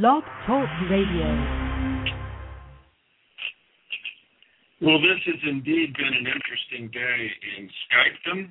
[0.00, 1.28] Blog Talk Radio.
[4.80, 8.48] Well, this has indeed been an interesting day in Skypedom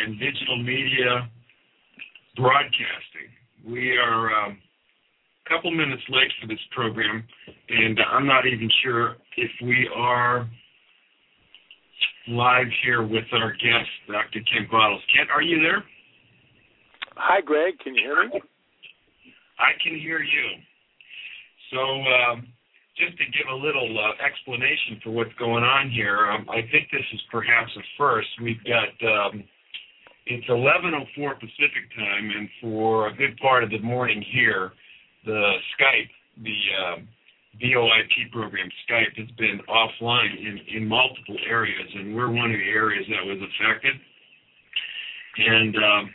[0.00, 1.28] and digital media
[2.36, 3.28] broadcasting.
[3.68, 4.56] We are um,
[5.44, 7.22] a couple minutes late for this program,
[7.68, 10.48] and I'm not even sure if we are
[12.28, 14.40] live here with our guest, Dr.
[14.50, 15.02] Kent Bottles.
[15.14, 15.84] Kent, are you there?
[17.16, 17.78] Hi, Greg.
[17.80, 18.40] Can you hear me?
[19.58, 20.48] I can hear you.
[21.72, 22.46] So, um,
[22.96, 26.88] just to give a little uh, explanation for what's going on here, um, I think
[26.90, 28.28] this is perhaps a first.
[28.42, 29.44] We've got um,
[30.26, 34.72] it's 11:04 Pacific time, and for a good part of the morning here,
[35.24, 36.10] the Skype,
[36.42, 36.96] the uh,
[37.62, 42.70] VoIP program Skype, has been offline in in multiple areas, and we're one of the
[42.70, 43.94] areas that was affected.
[45.38, 46.14] And um,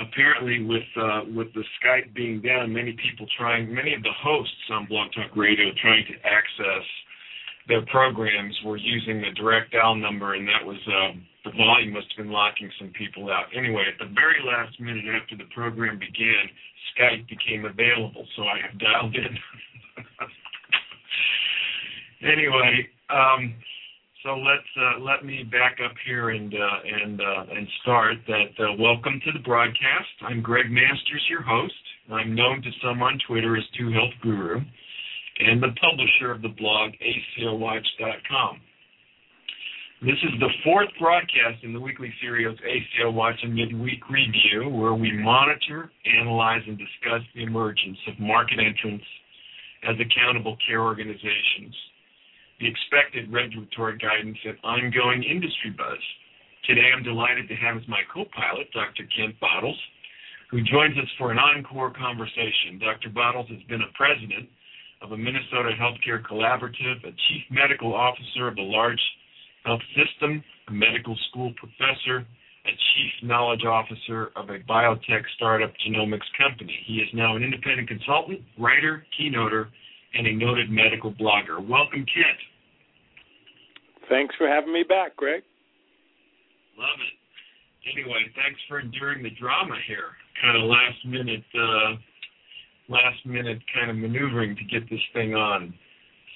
[0.00, 4.70] apparently with uh, with the Skype being down, many people trying, many of the hosts
[4.70, 6.86] on Blog Talk Radio trying to access
[7.68, 11.12] their programs were using the direct dial number, and that was uh,
[11.44, 13.44] the volume must have been locking some people out.
[13.56, 16.48] Anyway, at the very last minute after the program began,
[16.96, 19.38] Skype became available, so I have dialed in.
[22.28, 23.54] anyway, um,
[24.28, 28.16] so let's uh, let me back up here and uh, and uh, and start.
[28.26, 30.12] That uh, welcome to the broadcast.
[30.20, 31.72] I'm Greg Masters, your host.
[32.12, 34.60] I'm known to some on Twitter as Two Health Guru,
[35.38, 38.60] and the publisher of the blog ACOWatch.com.
[40.02, 44.94] This is the fourth broadcast in the weekly series ACO Watch and Midweek Review, where
[44.94, 45.90] we monitor,
[46.20, 49.04] analyze, and discuss the emergence of market entrants
[49.88, 51.74] as accountable care organizations
[52.60, 55.98] the expected regulatory guidance and ongoing industry buzz.
[56.66, 59.06] Today, I'm delighted to have as my co-pilot Dr.
[59.14, 59.78] Kent Bottles,
[60.50, 62.78] who joins us for an encore conversation.
[62.80, 63.10] Dr.
[63.10, 64.48] Bottles has been a president
[65.02, 69.00] of a Minnesota Healthcare Collaborative, a chief medical officer of a large
[69.64, 72.26] health system, a medical school professor,
[72.66, 76.76] a chief knowledge officer of a biotech startup genomics company.
[76.86, 79.68] He is now an independent consultant, writer, keynoter,
[80.14, 81.58] and a noted medical blogger.
[81.58, 82.40] Welcome, Kent.
[84.08, 85.42] Thanks for having me back, Greg.
[86.78, 87.92] Love it.
[87.92, 90.16] Anyway, thanks for enduring the drama here.
[90.42, 91.96] Kind of last minute, uh,
[92.88, 95.74] last minute kind of maneuvering to get this thing on.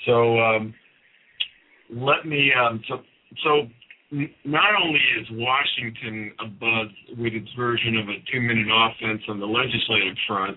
[0.07, 0.75] So um,
[1.91, 2.53] let me.
[2.53, 2.97] Um, so
[3.45, 3.69] so
[4.45, 10.17] not only is Washington abuzz with its version of a two-minute offense on the legislative
[10.27, 10.57] front,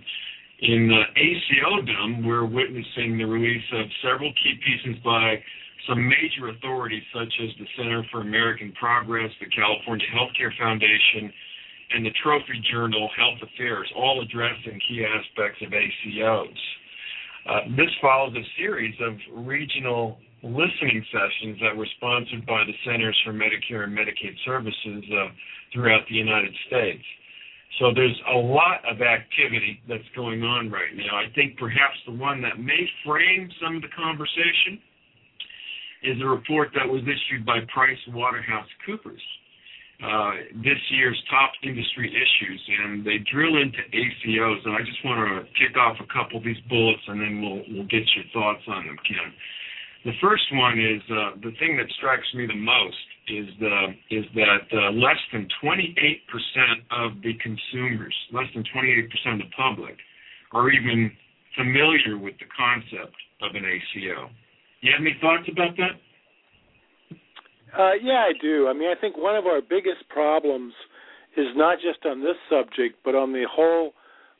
[0.59, 5.35] in the ACO we're witnessing the release of several key pieces by
[5.87, 11.31] some major authorities such as the Center for American Progress, the California Healthcare Foundation,
[11.93, 16.61] and the Trophy Journal Health Affairs, all addressing key aspects of ACOs.
[17.47, 19.13] Uh, this follows a series of
[19.45, 25.29] regional listening sessions that were sponsored by the Centers for Medicare and Medicaid Services uh,
[25.73, 27.03] throughout the United States.
[27.79, 31.17] So there's a lot of activity that's going on right now.
[31.17, 34.79] I think perhaps the one that may frame some of the conversation
[36.03, 39.21] is a report that was issued by Price Waterhouse Coopers.
[40.03, 44.59] Uh, this year's top industry issues, and they drill into ACOs.
[44.65, 47.63] And I just want to kick off a couple of these bullets, and then we'll
[47.71, 49.31] we'll get your thoughts on them, Ken.
[50.05, 54.25] The first one is uh, the thing that strikes me the most is the is
[54.35, 55.81] that uh, less than 28%
[56.91, 59.97] of the consumers, less than 28% of the public,
[60.53, 61.11] are even
[61.57, 64.29] familiar with the concept of an ACO.
[64.81, 65.97] You have any thoughts about that?
[67.73, 68.67] Uh, yeah, I do.
[68.67, 70.73] I mean, I think one of our biggest problems
[71.35, 73.93] is not just on this subject, but on the whole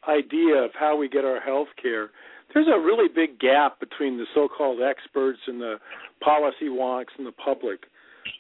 [0.07, 2.11] idea of how we get our health care.
[2.55, 5.75] There's a really big gap between the so-called experts and the
[6.23, 7.81] policy wonks and the public.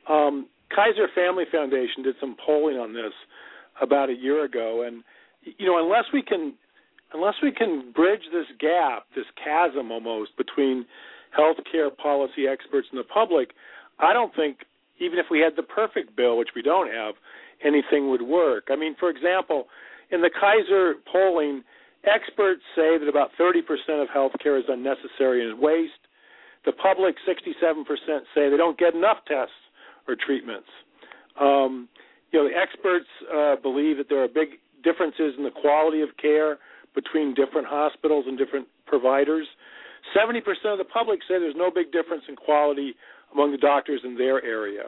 [0.09, 3.11] Um, Kaiser Family Foundation did some polling on this
[3.81, 5.03] about a year ago, and
[5.57, 6.53] you know, unless we can,
[7.13, 10.85] unless we can bridge this gap, this chasm almost between
[11.37, 13.49] healthcare policy experts and the public,
[13.99, 14.59] I don't think
[14.97, 17.15] even if we had the perfect bill, which we don't have,
[17.63, 18.69] anything would work.
[18.71, 19.67] I mean, for example,
[20.09, 21.63] in the Kaiser polling,
[22.07, 23.61] experts say that about 30%
[24.01, 25.93] of healthcare is unnecessary and waste.
[26.65, 27.85] The public, 67%,
[28.33, 29.53] say they don't get enough tests
[30.07, 30.67] or treatments.
[31.39, 31.87] Um,
[32.31, 36.09] you know, the experts uh, believe that there are big differences in the quality of
[36.21, 36.57] care
[36.93, 39.47] between different hospitals and different providers.
[40.15, 40.39] 70%
[40.71, 42.95] of the public say there's no big difference in quality
[43.33, 44.83] among the doctors in their area.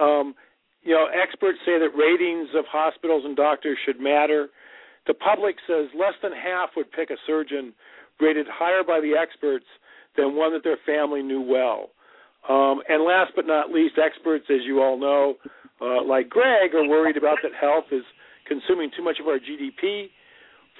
[0.00, 0.34] Um,
[0.82, 4.48] you know, experts say that ratings of hospitals and doctors should matter.
[5.06, 7.72] The public says less than half would pick a surgeon
[8.20, 9.66] rated higher by the experts
[10.16, 11.90] than one that their family knew well.
[12.48, 15.34] Um, and last but not least, experts, as you all know,
[15.80, 18.04] uh, like Greg, are worried about that health is
[18.46, 20.06] consuming too much of our GDP.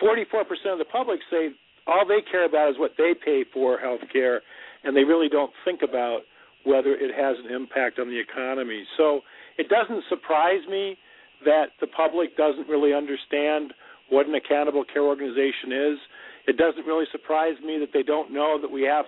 [0.03, 1.49] 44% of the public say
[1.87, 4.43] all they care about is what they pay for health care,
[4.85, 6.21] and they really don't think about
[6.65, 8.85] whether it has an impact on the economy.
[8.97, 9.21] So
[9.59, 10.97] it doesn't surprise me
[11.45, 13.73] that the public doesn't really understand
[14.11, 15.99] what an accountable care organization is.
[16.47, 19.07] It doesn't really surprise me that they don't know that we have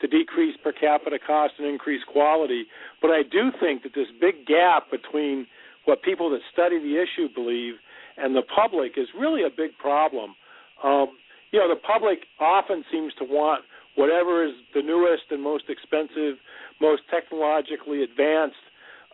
[0.00, 2.64] to decrease per capita cost and increase quality.
[3.02, 5.46] But I do think that this big gap between
[5.84, 7.74] what people that study the issue believe
[8.16, 10.34] and the public is really a big problem.
[10.82, 11.16] Um,
[11.52, 13.64] you know, the public often seems to want
[13.96, 16.38] whatever is the newest and most expensive,
[16.80, 18.56] most technologically advanced,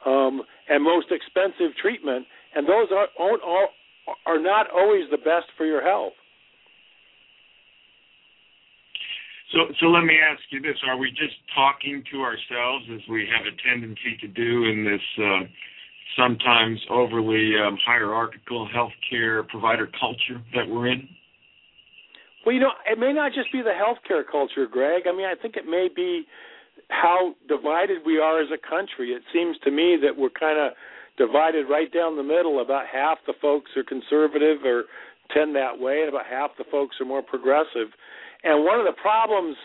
[0.04, 2.88] um, and most expensive treatment, and those
[3.18, 3.68] aren't, are
[4.26, 6.12] are not always the best for your health.
[9.52, 13.28] So, so let me ask you this: Are we just talking to ourselves, as we
[13.30, 15.46] have a tendency to do in this uh,
[16.18, 21.08] sometimes overly um, hierarchical healthcare provider culture that we're in?
[22.44, 25.02] Well, you know, it may not just be the healthcare culture, Greg.
[25.08, 26.26] I mean, I think it may be
[26.88, 29.10] how divided we are as a country.
[29.10, 30.72] It seems to me that we're kind of
[31.16, 32.60] divided right down the middle.
[32.60, 34.84] About half the folks are conservative or
[35.34, 37.90] tend that way, and about half the folks are more progressive.
[38.44, 39.56] And one of the problems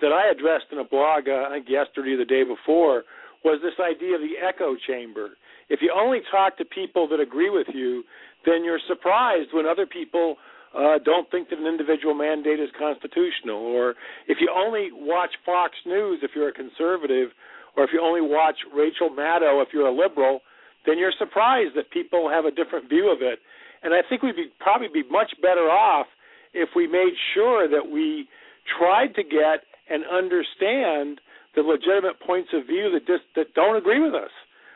[0.00, 3.04] that I addressed in a blog, uh, I think yesterday or the day before,
[3.44, 5.30] was this idea of the echo chamber.
[5.68, 8.04] If you only talk to people that agree with you,
[8.44, 10.36] then you're surprised when other people
[10.76, 13.58] uh, don't think that an individual mandate is constitutional.
[13.58, 13.94] Or
[14.26, 17.30] if you only watch Fox News if you're a conservative,
[17.76, 20.40] or if you only watch Rachel Maddow if you're a liberal,
[20.86, 23.38] then you're surprised that people have a different view of it.
[23.82, 26.06] And I think we'd be, probably be much better off
[26.52, 28.28] if we made sure that we
[28.78, 31.20] tried to get and understand
[31.56, 34.30] the legitimate points of view that just that don't agree with us.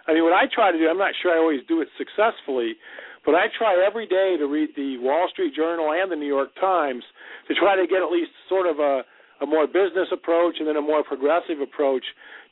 [0.07, 2.77] I mean, what I try to do, I'm not sure I always do it successfully,
[3.25, 6.53] but I try every day to read the Wall Street Journal and the New York
[6.61, 7.05] Times
[7.49, 9.01] to try to get at least sort of a,
[9.41, 12.05] a more business approach and then a more progressive approach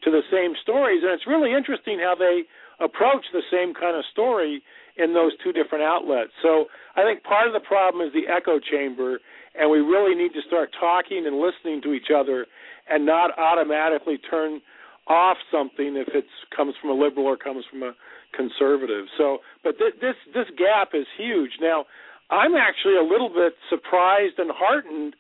[0.05, 1.03] to the same stories.
[1.05, 2.49] And it's really interesting how they
[2.83, 4.63] approach the same kind of story
[4.97, 6.33] in those two different outlets.
[6.43, 9.21] So I think part of the problem is the echo chamber,
[9.59, 12.47] and we really need to start talking and listening to each other
[12.91, 14.61] and not automatically turn
[15.07, 16.25] off something if it
[16.55, 17.93] comes from a liberal or comes from a
[18.37, 19.07] conservative.
[19.19, 21.59] So, but th- this this gap is huge.
[21.61, 21.87] Now,
[22.31, 25.15] I'm actually a little bit surprised and heartened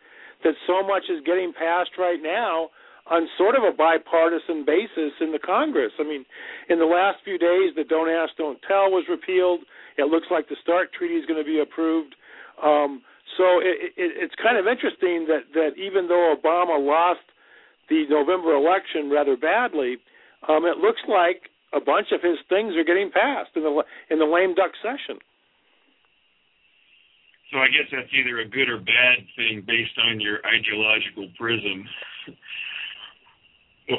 [0.44, 2.70] that so much is getting passed right now
[3.10, 5.92] on sort of a bipartisan basis in the Congress.
[5.98, 6.24] I mean,
[6.68, 9.60] in the last few days, the Don't Ask, Don't Tell was repealed.
[9.98, 12.14] It looks like the START treaty is going to be approved.
[12.62, 13.02] Um,
[13.36, 17.24] so it, it, it's kind of interesting that that even though Obama lost
[17.88, 19.96] the November election rather badly,
[20.48, 24.18] um, it looks like a bunch of his things are getting passed in the in
[24.18, 25.18] the lame duck session.
[27.50, 31.84] So I guess that's either a good or bad thing based on your ideological prism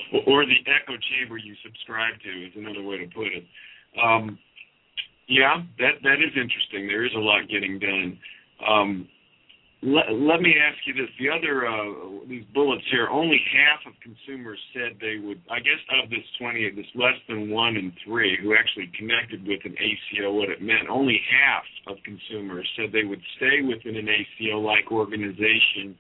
[0.27, 3.43] or the echo chamber you subscribe to is another way to put it.
[4.01, 4.37] Um,
[5.27, 6.87] yeah, that that is interesting.
[6.87, 8.19] There is a lot getting done.
[8.67, 9.07] Um,
[9.83, 13.93] let, let me ask you this: the other uh, these bullets here, only half of
[13.99, 15.41] consumers said they would.
[15.51, 19.59] I guess of this twenty, this less than one in three who actually connected with
[19.65, 20.87] an ACO, what it meant.
[20.89, 25.95] Only half of consumers said they would stay within an ACO-like organization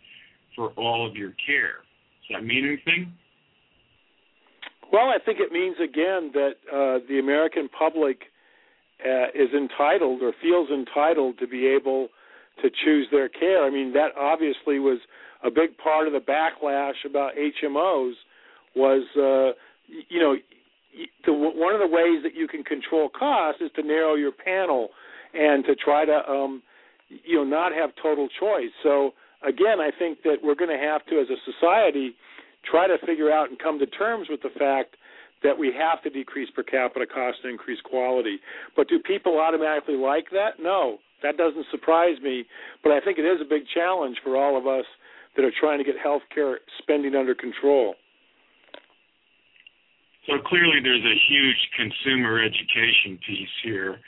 [0.55, 1.83] for all of your care.
[2.27, 3.11] Does that mean anything?
[4.93, 8.21] Well, I think it means again that uh, the American public
[9.03, 12.09] uh, is entitled or feels entitled to be able
[12.61, 13.65] to choose their care.
[13.65, 14.99] I mean, that obviously was
[15.43, 18.13] a big part of the backlash about HMOs.
[18.75, 19.57] Was uh,
[20.09, 20.35] you know,
[21.25, 24.89] the, one of the ways that you can control costs is to narrow your panel
[25.33, 26.61] and to try to um,
[27.09, 28.71] you know not have total choice.
[28.83, 32.15] So again, I think that we're going to have to, as a society,
[32.69, 34.95] try to figure out and come to terms with the fact
[35.43, 38.39] that we have to decrease per capita cost and increase quality.
[38.75, 40.59] But do people automatically like that?
[40.59, 42.45] No, that doesn't surprise me.
[42.81, 44.85] But I think it is a big challenge for all of us
[45.35, 47.95] that are trying to get healthcare spending under control.
[50.27, 53.99] So clearly, there's a huge consumer education piece here.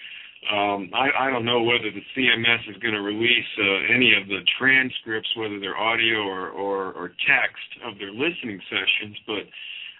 [0.45, 4.27] Um, I, I don't know whether the CMS is going to release uh, any of
[4.27, 9.49] the transcripts, whether they're audio or, or, or text, of their listening sessions, but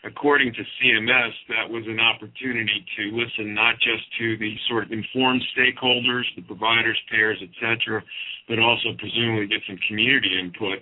[0.05, 4.91] according to CMS, that was an opportunity to listen not just to the sort of
[4.91, 8.03] informed stakeholders, the providers, payers, et cetera,
[8.47, 10.77] but also presumably get some community input.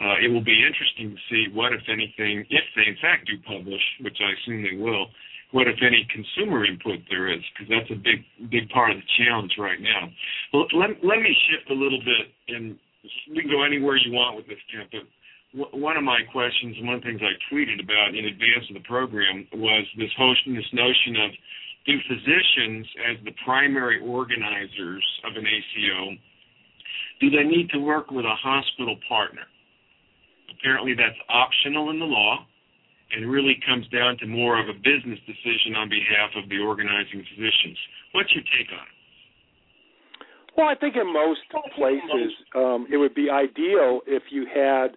[0.00, 3.36] Uh, it will be interesting to see what, if anything, if they in fact do
[3.46, 5.06] publish, which I assume they will,
[5.52, 9.08] what, if any, consumer input there is, because that's a big, big part of the
[9.20, 10.08] challenge right now.
[10.52, 12.76] Well, let, let me shift a little bit, and
[13.30, 15.04] we can go anywhere you want with this, Kent, but
[15.52, 18.88] one of my questions, one of the things I tweeted about in advance of the
[18.88, 21.30] program was this this notion of
[21.84, 26.16] do physicians, as the primary organizers of an ACO,
[27.20, 29.42] do they need to work with a hospital partner?
[30.58, 32.46] Apparently, that's optional in the law
[33.12, 37.24] and really comes down to more of a business decision on behalf of the organizing
[37.28, 37.78] physicians.
[38.12, 38.96] What's your take on it?
[40.56, 41.40] Well, I think in most
[41.76, 44.96] places um, it would be ideal if you had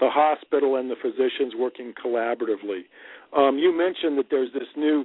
[0.00, 2.88] the hospital and the physicians working collaboratively.
[3.36, 5.04] Um, you mentioned that there's this new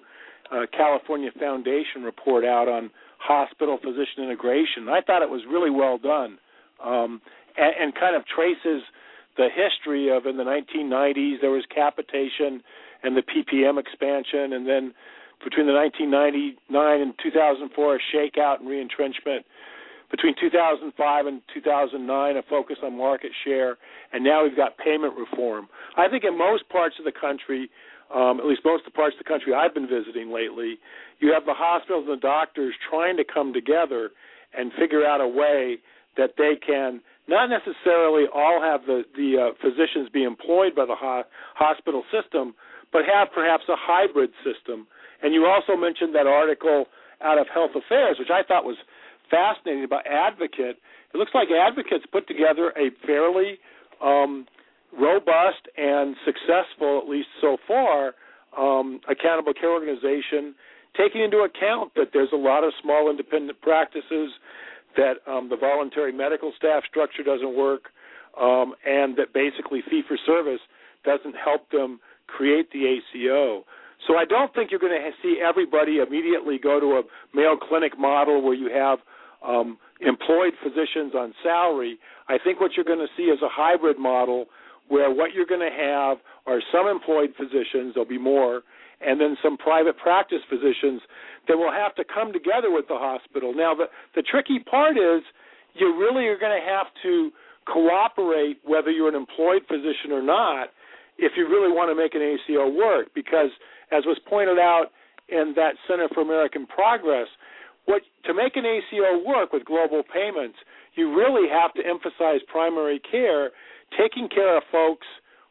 [0.51, 2.89] uh, California Foundation report out on
[3.19, 4.87] hospital physician integration.
[4.89, 6.39] I thought it was really well done
[6.83, 7.21] um,
[7.57, 8.81] and, and kind of traces
[9.39, 12.61] the history of in the 1990s there was capitation
[13.03, 14.93] and the PPM expansion, and then
[15.41, 19.47] between the 1999 and 2004 a shakeout and reentrenchment.
[20.11, 20.91] Between 2005
[21.27, 23.77] and 2009, a focus on market share,
[24.11, 25.69] and now we've got payment reform.
[25.95, 27.69] I think in most parts of the country,
[28.13, 30.79] um, at least most of the parts of the country I've been visiting lately,
[31.21, 34.09] you have the hospitals and the doctors trying to come together
[34.57, 35.77] and figure out a way
[36.17, 40.95] that they can not necessarily all have the the uh, physicians be employed by the
[40.97, 41.23] ho-
[41.55, 42.55] hospital system,
[42.91, 44.87] but have perhaps a hybrid system.
[45.21, 46.85] And you also mentioned that article
[47.21, 48.77] out of Health Affairs, which I thought was
[49.29, 50.77] fascinating about Advocate.
[51.13, 53.59] It looks like Advocate's put together a fairly
[54.01, 54.47] um,
[54.97, 58.13] robust and successful, at least so far,
[58.57, 60.55] um, accountable care organization,
[60.97, 64.31] taking into account that there's a lot of small independent practices
[64.97, 67.89] that um, the voluntary medical staff structure doesn't work,
[68.39, 70.61] um, and that basically fee for service
[71.05, 73.63] doesn't help them create the ACO.
[74.07, 77.03] So I don't think you're going to see everybody immediately go to a
[77.33, 78.99] Mayo Clinic model where you have
[79.45, 81.99] um, employed physicians on salary.
[82.27, 84.45] I think what you're going to see is a hybrid model
[84.87, 86.17] where what you're going to have
[86.47, 88.61] are some employed physicians, there'll be more,
[89.01, 91.01] and then some private practice physicians
[91.47, 93.53] that will have to come together with the hospital.
[93.53, 95.23] Now, the, the tricky part is
[95.75, 97.31] you really are going to have to
[97.65, 100.69] cooperate, whether you're an employed physician or not,
[101.17, 103.07] if you really want to make an ACO work.
[103.15, 103.49] Because,
[103.91, 104.91] as was pointed out
[105.29, 107.27] in that Center for American Progress,
[107.85, 110.57] what to make an ACO work with global payments,
[110.95, 113.51] you really have to emphasize primary care,
[113.97, 115.07] taking care of folks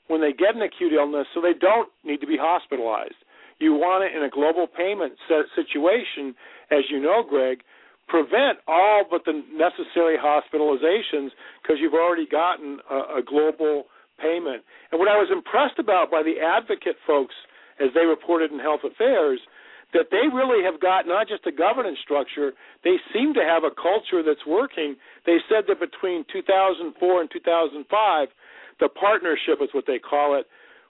[0.08, 3.18] when they get an acute illness so they don't need to be hospitalized.
[3.58, 5.14] You want it in a global payment
[5.54, 6.34] situation,
[6.70, 7.60] as you know, Greg,
[8.06, 11.30] prevent all but the necessary hospitalizations
[11.62, 13.84] because you've already gotten a, a global
[14.18, 14.62] payment.
[14.90, 17.34] And what I was impressed about by the advocate folks,
[17.78, 19.40] as they reported in Health Affairs,
[19.92, 22.52] that they really have got not just a governance structure,
[22.84, 24.96] they seem to have a culture that's working.
[25.24, 26.84] They said that between 2004
[27.20, 28.28] and 2005,
[28.80, 30.46] the partnership is what they call it,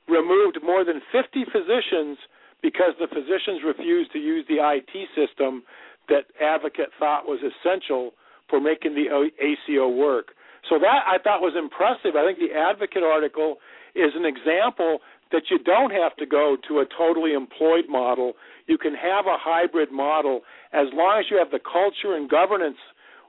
[0.08, 2.18] removed more than 50 physicians
[2.62, 5.62] because the physicians refused to use the IT system
[6.08, 8.12] that Advocate thought was essential
[8.48, 9.06] for making the
[9.38, 10.32] ACO work.
[10.68, 12.16] So that I thought was impressive.
[12.16, 13.56] I think the Advocate article
[13.94, 14.98] is an example
[15.30, 18.32] that you don't have to go to a totally employed model.
[18.66, 20.40] You can have a hybrid model
[20.72, 22.80] as long as you have the culture and governance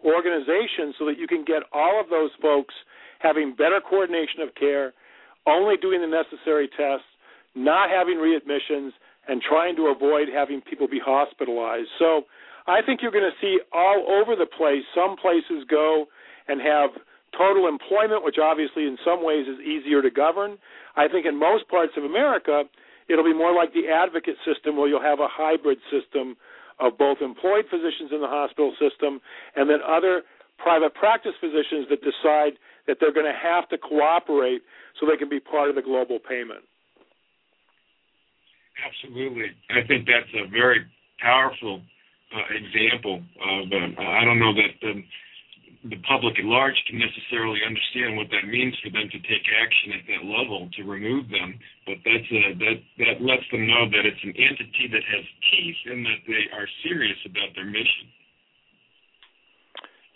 [0.04, 2.74] organization so that you can get all of those folks
[3.20, 4.94] having better coordination of care,
[5.46, 7.08] only doing the necessary tests,
[7.56, 8.92] not having readmissions,
[9.30, 11.88] and trying to avoid having people be hospitalized.
[12.00, 12.26] So
[12.66, 14.82] I think you're going to see all over the place.
[14.98, 16.10] Some places go
[16.50, 16.90] and have
[17.38, 20.58] total employment, which obviously in some ways is easier to govern.
[20.98, 22.64] I think in most parts of America,
[23.08, 26.36] it'll be more like the advocate system where you'll have a hybrid system
[26.80, 29.22] of both employed physicians in the hospital system
[29.56, 30.24] and then other
[30.58, 32.58] private practice physicians that decide
[32.88, 34.62] that they're going to have to cooperate
[34.98, 36.66] so they can be part of the global payment.
[38.86, 39.52] Absolutely.
[39.70, 40.86] I think that's a very
[41.20, 41.82] powerful
[42.32, 45.04] uh, example of, uh, I don't know that the,
[45.88, 49.96] the public at large can necessarily understand what that means for them to take action
[49.96, 51.56] at that level to remove them,
[51.88, 55.80] but that's a, that that lets them know that it's an entity that has teeth
[55.88, 58.12] and that they are serious about their mission.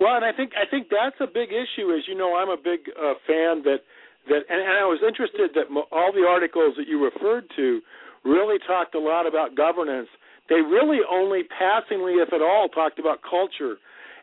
[0.03, 1.95] Well, and I think I think that's a big issue.
[1.95, 3.87] As you know, I'm a big uh, fan that
[4.27, 7.79] that, and, and I was interested that all the articles that you referred to
[8.23, 10.07] really talked a lot about governance.
[10.49, 13.77] They really only passingly, if at all, talked about culture.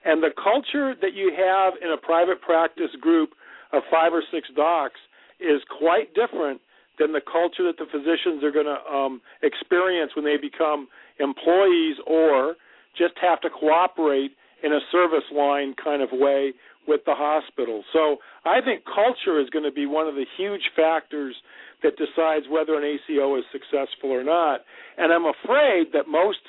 [0.05, 3.31] And the culture that you have in a private practice group
[3.73, 5.01] of five or six docs
[5.39, 6.61] is quite different
[6.99, 10.89] than the culture that the physicians are going to um, experience when they become
[11.19, 12.55] employees or
[12.97, 16.53] just have to cooperate in a service line kind of way
[16.87, 17.83] with the hospital.
[17.93, 21.35] So I think culture is going to be one of the huge factors
[21.83, 24.61] that decides whether an ACO is successful or not.
[24.99, 26.41] And I'm afraid that most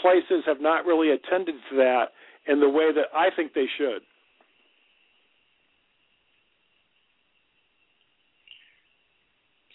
[0.00, 2.06] places have not really attended to that
[2.46, 4.02] in the way that I think they should.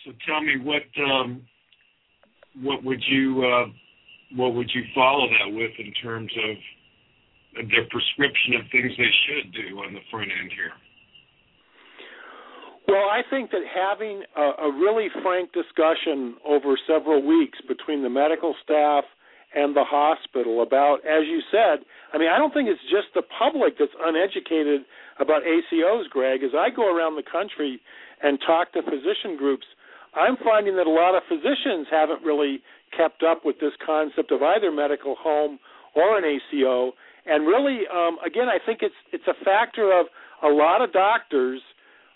[0.06, 1.42] So tell me what um,
[2.62, 3.66] what would you uh,
[4.36, 9.54] what would you follow that with in terms of their prescription of things they should
[9.54, 10.72] do on the front end here?
[12.92, 18.10] Well, I think that having a, a really frank discussion over several weeks between the
[18.10, 19.06] medical staff
[19.56, 23.24] and the hospital about, as you said, I mean, I don't think it's just the
[23.24, 24.84] public that's uneducated
[25.24, 26.44] about ACOs, Greg.
[26.44, 27.80] As I go around the country
[28.22, 29.68] and talk to physician groups,
[30.14, 32.60] I'm finding that a lot of physicians haven't really
[32.92, 35.60] kept up with this concept of either medical home
[35.96, 36.92] or an ACO.
[37.26, 40.08] And really, um, again, I think it's it's a factor of
[40.44, 41.62] a lot of doctors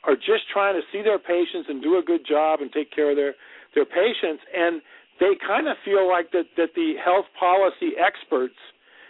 [0.08, 3.12] are just trying to see their patients and do a good job and take care
[3.12, 3.36] of their
[3.74, 4.82] their patients, and
[5.20, 8.56] they kind of feel like that that the health policy experts,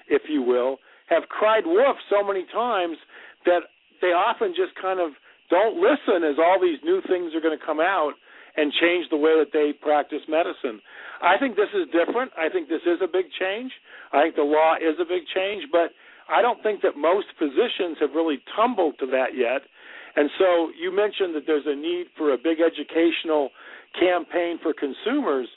[0.08, 2.98] if you will, have cried wolf so many times
[3.46, 3.70] that
[4.02, 5.12] they often just kind of
[5.50, 8.14] don't listen as all these new things are going to come out
[8.58, 10.82] and change the way that they practice medicine.
[11.22, 12.32] I think this is different.
[12.38, 13.72] I think this is a big change.
[14.14, 15.92] I think the law is a big change, but
[16.30, 19.62] I don't think that most physicians have really tumbled to that yet.
[20.16, 23.50] And so you mentioned that there's a need for a big educational
[24.00, 25.48] campaign for consumers.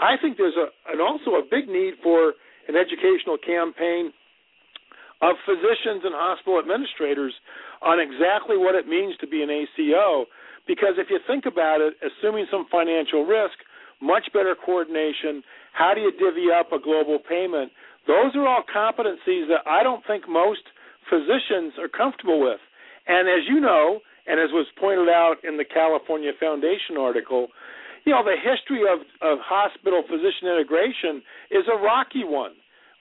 [0.00, 2.34] I think there's a and also a big need for
[2.68, 4.12] an educational campaign
[5.22, 7.32] of physicians and hospital administrators
[7.80, 10.26] on exactly what it means to be an ACO
[10.66, 13.54] because if you think about it, assuming some financial risk,
[14.02, 15.42] much better coordination,
[15.72, 17.72] how do you divvy up a global payment?
[18.06, 20.62] Those are all competencies that I don't think most
[21.08, 22.60] physicians are comfortable with.
[23.06, 27.48] And as you know, and as was pointed out in the California Foundation article,
[28.04, 32.54] you know, the history of, of hospital physician integration is a rocky one.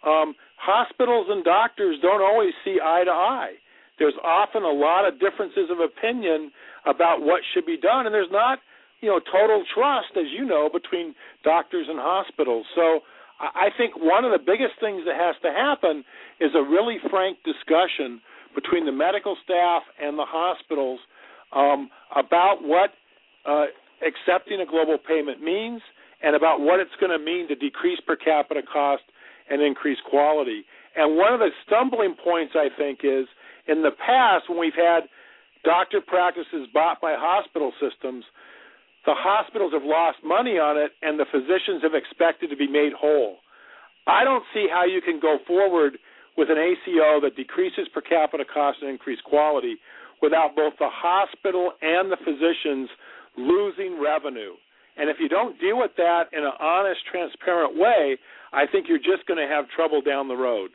[0.05, 3.53] Um, hospitals and doctors don't always see eye to eye.
[3.97, 6.51] There's often a lot of differences of opinion
[6.85, 8.59] about what should be done, and there's not,
[9.01, 12.65] you know, total trust, as you know, between doctors and hospitals.
[12.75, 13.01] So
[13.39, 16.03] I think one of the biggest things that has to happen
[16.39, 18.21] is a really frank discussion
[18.55, 20.99] between the medical staff and the hospitals
[21.53, 22.91] um, about what
[23.45, 23.65] uh,
[24.01, 25.81] accepting a global payment means
[26.23, 29.03] and about what it's going to mean to decrease per capita cost
[29.49, 30.63] and increase quality.
[30.95, 33.27] And one of the stumbling points, I think, is
[33.67, 35.03] in the past, when we've had
[35.63, 38.23] doctor practices bought by hospital systems,
[39.05, 42.93] the hospitals have lost money on it, and the physicians have expected to be made
[42.93, 43.37] whole.
[44.07, 45.97] I don't see how you can go forward
[46.38, 49.78] with an ACO that decreases per capita cost and increase quality
[50.21, 52.89] without both the hospital and the physicians
[53.38, 54.54] losing revenue.
[54.98, 58.17] And if you don't deal with that in an honest, transparent way,
[58.54, 60.71] I think you're just going to have trouble down the road.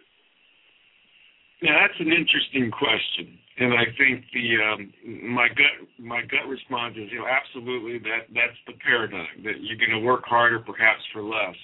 [1.62, 4.80] Now that's an interesting question, and I think the um,
[5.28, 9.76] my gut my gut response is you know absolutely that that's the paradigm that you're
[9.76, 11.56] going to work harder perhaps for less.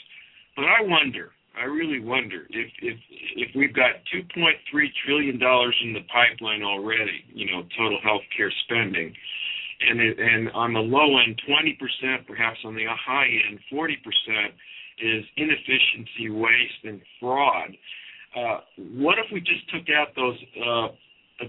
[0.55, 2.99] But I wonder, I really wonder if if
[3.37, 4.53] if we've got 2.3
[5.05, 9.15] trillion dollars in the pipeline already, you know, total health care spending,
[9.89, 13.97] and it, and on the low end 20%, perhaps on the high end 40%
[14.99, 17.77] is inefficiency, waste, and fraud
[18.37, 18.61] uh,
[19.01, 20.89] what if we just took out those uh,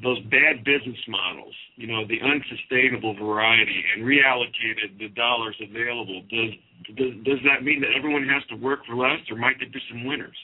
[0.04, 6.24] those bad business models, you know, the unsustainable variety, and reallocated the dollars available?
[6.30, 6.56] Does
[6.96, 9.82] does, does that mean that everyone has to work for less, or might there be
[9.90, 10.38] some winners?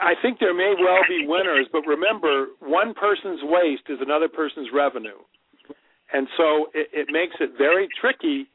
[0.00, 4.68] I think there may well be winners, but remember, one person's waste is another person's
[4.72, 5.18] revenue,
[6.12, 8.46] and so it, it makes it very tricky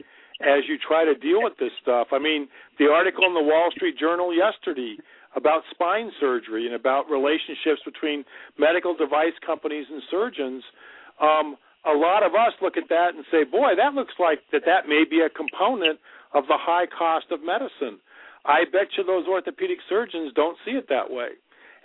[0.41, 2.07] as you try to deal with this stuff.
[2.11, 2.47] I mean,
[2.79, 4.97] the article in the Wall Street Journal yesterday
[5.35, 8.23] about spine surgery and about relationships between
[8.57, 10.63] medical device companies and surgeons,
[11.21, 14.63] um, a lot of us look at that and say, boy, that looks like that
[14.65, 15.99] that may be a component
[16.33, 17.99] of the high cost of medicine.
[18.45, 21.29] I bet you those orthopedic surgeons don't see it that way.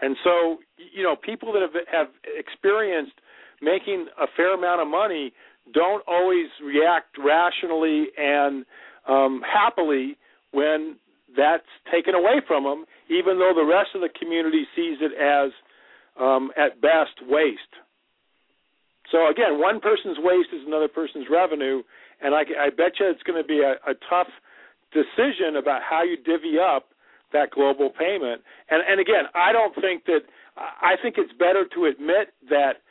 [0.01, 0.59] And so,
[0.93, 3.15] you know, people that have have experienced
[3.61, 5.33] making a fair amount of money
[5.73, 8.65] don't always react rationally and
[9.09, 10.17] um, happily
[10.51, 10.97] when
[11.37, 15.53] that's taken away from them, even though the rest of the community sees it as,
[16.21, 17.61] um, at best, waste.
[19.11, 21.83] So again, one person's waste is another person's revenue,
[22.21, 24.29] and I, I bet you it's going to be a, a tough
[24.93, 26.93] decision about how you divvy up
[27.33, 28.43] that global payment.
[28.71, 30.21] And, and again, I don't think that
[30.57, 32.85] I think it's better to admit that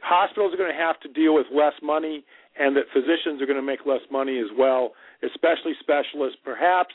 [0.00, 2.24] hospitals are going to have to deal with less money
[2.58, 6.38] and that physicians are going to make less money as well, especially specialists.
[6.44, 6.94] Perhaps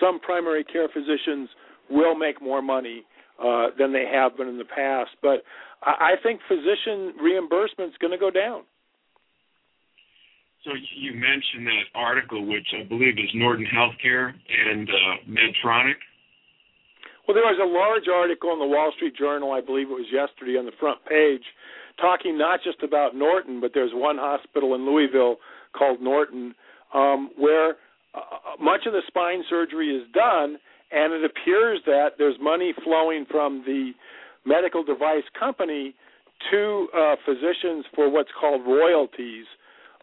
[0.00, 1.48] some primary care physicians
[1.90, 3.04] will make more money
[3.42, 5.44] uh, than they have been in the past, but
[5.86, 8.62] I, think physician reimbursement is going to go down.
[10.64, 15.94] So you mentioned that article, which I believe is Norton Healthcare and uh, Medtronic.
[17.26, 20.10] Well, there was a large article in the Wall Street Journal, I believe it was
[20.12, 21.42] yesterday, on the front page,
[22.00, 25.36] talking not just about Norton, but there's one hospital in Louisville
[25.76, 26.54] called Norton,
[26.94, 27.76] um, where
[28.14, 30.58] uh, much of the spine surgery is done,
[30.90, 33.92] and it appears that there's money flowing from the
[34.46, 35.94] medical device company
[36.50, 39.46] to uh, physicians for what's called royalties.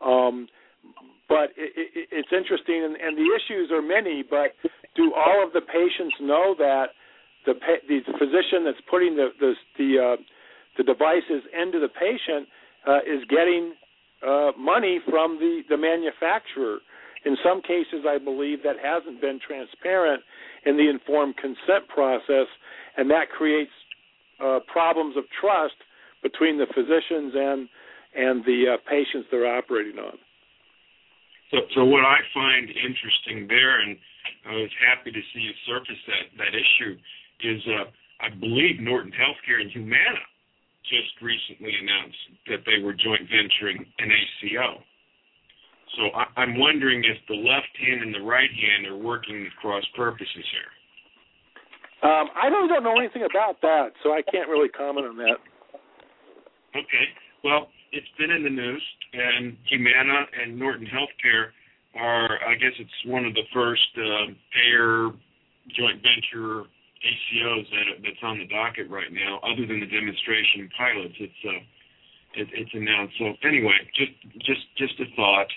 [0.06, 0.48] Um,
[1.30, 4.24] but it, it, it's interesting, and, and the issues are many.
[4.28, 4.54] But
[4.96, 6.88] do all of the patients know that
[7.46, 7.54] the
[7.88, 10.22] the physician that's putting the the the, uh,
[10.78, 12.48] the devices into the patient
[12.88, 13.74] uh, is getting
[14.26, 16.80] uh, money from the the manufacturer?
[17.26, 20.22] In some cases, I believe that hasn't been transparent
[20.66, 22.48] in the informed consent process,
[22.98, 23.72] and that creates
[24.40, 25.76] uh, problems of trust
[26.22, 27.70] between the physicians and
[28.16, 30.14] and the uh, patients they're operating on.
[31.50, 33.98] So, so what I find interesting there, and
[34.46, 36.98] I was happy to see you surface that that issue,
[37.42, 37.90] is uh,
[38.22, 40.24] I believe Norton Healthcare and Humana
[40.86, 44.84] just recently announced that they were joint venturing an ACO.
[45.98, 49.84] So I, I'm wondering if the left hand and the right hand are working cross
[49.96, 50.72] purposes here.
[52.04, 55.40] Um, I really don't know anything about that, so I can't really comment on that.
[56.76, 57.06] Okay.
[57.44, 61.56] Well, it's been in the news, and Humana and Norton Healthcare
[61.96, 65.12] are, I guess, it's one of the first uh, payer
[65.78, 66.68] joint venture
[67.04, 69.40] ACOs that that's on the docket right now.
[69.44, 71.62] Other than the demonstration pilots, it's uh,
[72.36, 73.14] it, it's announced.
[73.20, 74.12] So anyway, just
[74.44, 75.52] just just a thought.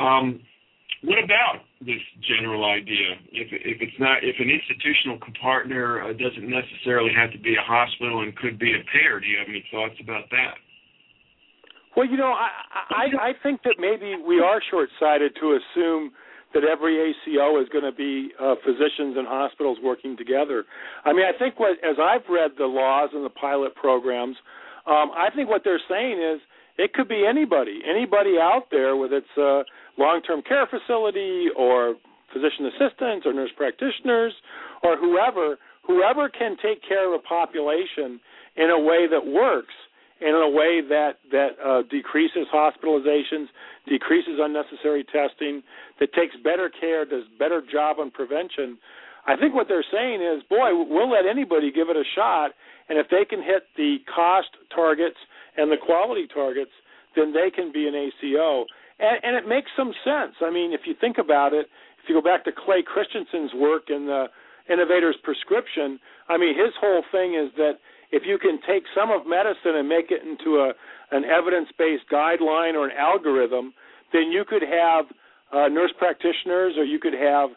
[0.00, 0.40] Um,
[1.02, 3.18] what about this general idea?
[3.32, 7.64] If if it's not if an institutional partner uh, doesn't necessarily have to be a
[7.64, 10.54] hospital and could be a payer, do you have any thoughts about that?
[11.96, 12.48] Well, you know, I
[12.90, 16.12] I, I think that maybe we are short-sighted to assume
[16.54, 20.64] that every ACO is going to be uh, physicians and hospitals working together.
[21.04, 24.36] I mean, I think what as I've read the laws and the pilot programs,
[24.86, 26.40] um, I think what they're saying is
[26.78, 29.62] it could be anybody, anybody out there, whether it's a
[29.98, 31.96] long-term care facility or
[32.32, 34.32] physician assistants or nurse practitioners
[34.82, 38.20] or whoever, whoever can take care of a population
[38.56, 39.74] in a way that works
[40.20, 43.46] and in a way that that uh, decreases hospitalizations,
[43.88, 45.62] decreases unnecessary testing,
[45.98, 48.78] that takes better care, does better job on prevention.
[49.26, 52.52] I think what they're saying is, boy, we'll let anybody give it a shot,
[52.88, 55.18] and if they can hit the cost targets
[55.56, 56.72] and the quality targets,
[57.16, 58.66] then they can be an ACO.
[59.02, 60.38] And, and it makes some sense.
[60.40, 61.66] I mean, if you think about it,
[62.02, 64.26] if you go back to Clay Christensen's work in the
[64.70, 69.26] Innovator's Prescription, I mean, his whole thing is that if you can take some of
[69.26, 70.72] medicine and make it into a
[71.10, 73.74] an evidence-based guideline or an algorithm,
[74.14, 75.04] then you could have
[75.52, 77.50] uh, nurse practitioners or you could have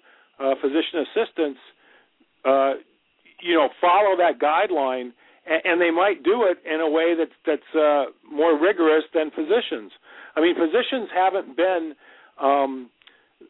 [0.44, 1.60] uh, physician assistants,
[2.44, 2.74] uh,
[3.42, 5.12] you know, follow that guideline
[5.46, 9.92] and, they might do it in a way that's that's uh, more rigorous than physicians.
[10.36, 11.94] I mean, physicians haven't been
[12.42, 12.90] um,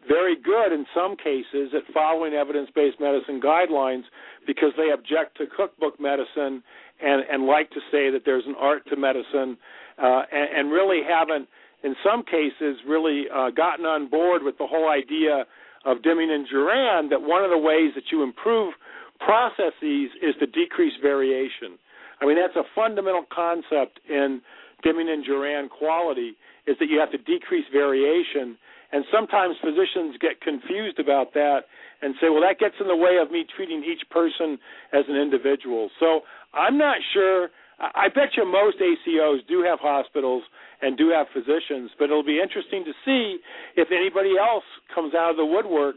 [0.08, 4.04] very good in some cases at following evidence-based medicine guidelines
[4.46, 6.64] because they object to cookbook medicine
[7.02, 9.58] and and like to say that there's an art to medicine,
[10.02, 11.48] uh, and, and really haven't,
[11.84, 15.46] in some cases, really uh, gotten on board with the whole idea
[15.84, 18.74] of Deming and Juran that one of the ways that you improve
[19.20, 21.78] processes is to decrease variation.
[22.22, 24.42] I mean, that's a fundamental concept in
[24.84, 26.36] Deming and Juran quality
[26.68, 28.58] is that you have to decrease variation.
[28.92, 31.66] And sometimes physicians get confused about that
[32.02, 34.58] and say, well, that gets in the way of me treating each person
[34.94, 35.90] as an individual.
[36.00, 36.22] So
[36.54, 37.50] I'm not sure.
[37.80, 40.44] I bet you most ACOs do have hospitals
[40.82, 43.40] and do have physicians, but it'll be interesting to see
[43.76, 45.96] if anybody else comes out of the woodwork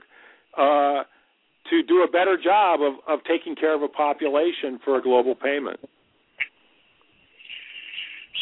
[0.57, 1.05] uh,
[1.71, 5.35] to do a better job of, of taking care of a population for a global
[5.35, 5.79] payment.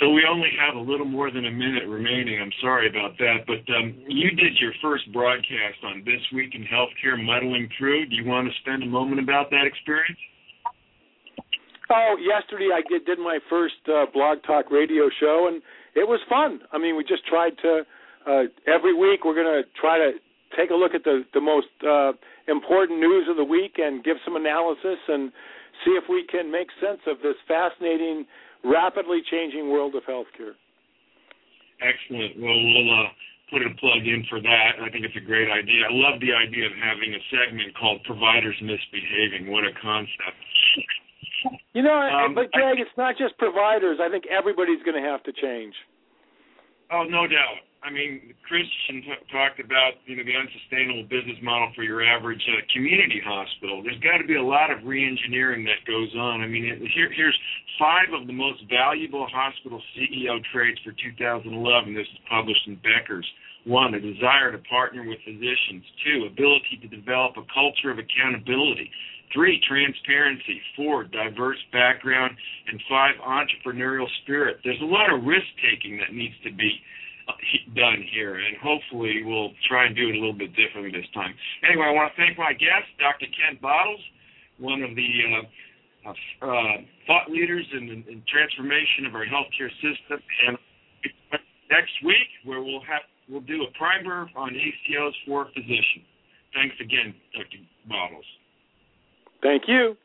[0.01, 2.41] So we only have a little more than a minute remaining.
[2.41, 6.65] I'm sorry about that, but um, you did your first broadcast on this week in
[6.65, 8.07] healthcare, muddling through.
[8.07, 10.19] Do you want to spend a moment about that experience?
[11.89, 15.63] Oh, yesterday I did, did my first uh, blog talk radio show, and
[15.95, 16.61] it was fun.
[16.73, 17.83] I mean, we just tried to
[18.27, 20.13] uh, every week we're going to try to
[20.59, 22.13] take a look at the the most uh,
[22.51, 25.31] important news of the week and give some analysis and
[25.85, 28.27] see if we can make sense of this fascinating
[28.67, 30.59] rapidly changing world of healthcare.
[31.81, 32.41] Excellent.
[32.41, 33.09] Well, we'll uh,
[33.51, 34.83] put a plug in for that.
[34.83, 35.87] I think it's a great idea.
[35.87, 40.41] I love the idea of having a segment called "Providers Misbehaving." What a concept!
[41.75, 43.99] You know, um, but Greg, it's not just providers.
[44.01, 45.75] I think everybody's going to have to change.
[46.91, 47.66] Oh, no doubt.
[47.87, 52.43] I mean, Christian t- talked about you know the unsustainable business model for your average
[52.51, 53.79] uh, community hospital.
[53.87, 56.43] There's got to be a lot of reengineering that goes on.
[56.43, 57.39] I mean, here, here's
[57.79, 61.47] five of the most valuable hospital CEO traits for 2011.
[61.95, 63.27] This is published in Becker's.
[63.63, 65.87] One, a desire to partner with physicians.
[66.03, 68.91] Two, ability to develop a culture of accountability.
[69.31, 70.59] Three, transparency.
[70.75, 72.35] Four, diverse background.
[72.67, 74.59] And five, entrepreneurial spirit.
[74.67, 76.83] There's a lot of risk taking that needs to be
[77.75, 81.35] done here, and hopefully we'll try and do it a little bit differently this time.
[81.69, 83.27] Anyway, I want to thank my guest, Dr.
[83.35, 84.01] Ken Bottles,
[84.59, 85.11] one of the
[86.07, 90.23] uh, uh, thought leaders in, the in transformation of our healthcare system.
[90.47, 90.59] And
[91.71, 96.07] next week, where we'll have we'll do a primer on ACOs for physicians.
[96.55, 97.59] Thanks again, Dr.
[97.89, 98.25] Bottles.
[99.43, 99.97] Thank you.